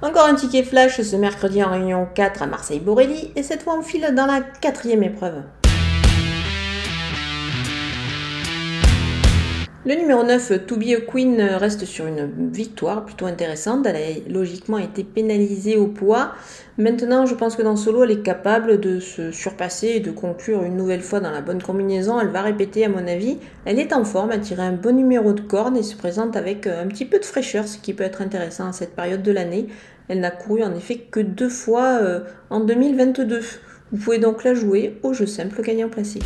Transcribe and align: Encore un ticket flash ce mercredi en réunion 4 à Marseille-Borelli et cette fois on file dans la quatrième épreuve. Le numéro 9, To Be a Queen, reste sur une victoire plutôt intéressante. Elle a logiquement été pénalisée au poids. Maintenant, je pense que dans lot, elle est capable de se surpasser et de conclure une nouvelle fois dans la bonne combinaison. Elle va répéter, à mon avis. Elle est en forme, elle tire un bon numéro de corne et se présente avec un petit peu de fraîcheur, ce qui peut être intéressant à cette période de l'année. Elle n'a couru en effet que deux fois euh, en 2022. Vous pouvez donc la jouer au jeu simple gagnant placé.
Encore 0.00 0.26
un 0.26 0.36
ticket 0.36 0.62
flash 0.62 1.00
ce 1.00 1.16
mercredi 1.16 1.60
en 1.64 1.72
réunion 1.72 2.06
4 2.14 2.42
à 2.42 2.46
Marseille-Borelli 2.46 3.32
et 3.34 3.42
cette 3.42 3.62
fois 3.62 3.76
on 3.76 3.82
file 3.82 4.14
dans 4.14 4.26
la 4.26 4.42
quatrième 4.60 5.02
épreuve. 5.02 5.42
Le 9.88 9.94
numéro 9.94 10.22
9, 10.22 10.66
To 10.66 10.76
Be 10.76 10.88
a 10.94 11.00
Queen, 11.00 11.40
reste 11.40 11.86
sur 11.86 12.06
une 12.06 12.30
victoire 12.52 13.06
plutôt 13.06 13.24
intéressante. 13.24 13.86
Elle 13.86 13.96
a 13.96 14.30
logiquement 14.30 14.76
été 14.76 15.02
pénalisée 15.02 15.78
au 15.78 15.86
poids. 15.86 16.32
Maintenant, 16.76 17.24
je 17.24 17.34
pense 17.34 17.56
que 17.56 17.62
dans 17.62 17.74
lot, 17.86 18.04
elle 18.04 18.10
est 18.10 18.22
capable 18.22 18.80
de 18.80 19.00
se 19.00 19.32
surpasser 19.32 19.86
et 19.86 20.00
de 20.00 20.10
conclure 20.10 20.62
une 20.62 20.76
nouvelle 20.76 21.00
fois 21.00 21.20
dans 21.20 21.30
la 21.30 21.40
bonne 21.40 21.62
combinaison. 21.62 22.20
Elle 22.20 22.28
va 22.28 22.42
répéter, 22.42 22.84
à 22.84 22.90
mon 22.90 23.06
avis. 23.06 23.38
Elle 23.64 23.78
est 23.78 23.94
en 23.94 24.04
forme, 24.04 24.30
elle 24.30 24.42
tire 24.42 24.60
un 24.60 24.72
bon 24.72 24.94
numéro 24.94 25.32
de 25.32 25.40
corne 25.40 25.74
et 25.78 25.82
se 25.82 25.96
présente 25.96 26.36
avec 26.36 26.66
un 26.66 26.86
petit 26.86 27.06
peu 27.06 27.18
de 27.18 27.24
fraîcheur, 27.24 27.66
ce 27.66 27.78
qui 27.78 27.94
peut 27.94 28.04
être 28.04 28.20
intéressant 28.20 28.68
à 28.68 28.72
cette 28.72 28.94
période 28.94 29.22
de 29.22 29.32
l'année. 29.32 29.68
Elle 30.08 30.20
n'a 30.20 30.30
couru 30.30 30.64
en 30.64 30.74
effet 30.74 30.96
que 30.96 31.20
deux 31.20 31.48
fois 31.48 31.98
euh, 32.02 32.20
en 32.50 32.60
2022. 32.60 33.40
Vous 33.92 33.98
pouvez 34.04 34.18
donc 34.18 34.44
la 34.44 34.52
jouer 34.52 34.98
au 35.02 35.14
jeu 35.14 35.24
simple 35.24 35.62
gagnant 35.62 35.88
placé. 35.88 36.18